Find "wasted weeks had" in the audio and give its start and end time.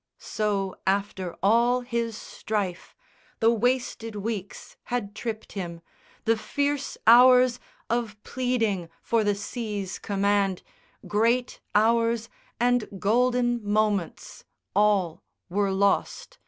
3.51-5.13